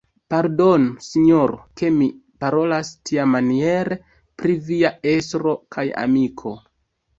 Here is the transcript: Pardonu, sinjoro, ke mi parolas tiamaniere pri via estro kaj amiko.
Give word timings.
Pardonu, 0.33 0.93
sinjoro, 1.07 1.59
ke 1.81 1.91
mi 1.97 2.07
parolas 2.45 2.91
tiamaniere 3.11 3.99
pri 4.43 4.57
via 4.73 4.93
estro 5.15 5.57
kaj 5.79 5.89
amiko. 6.09 6.59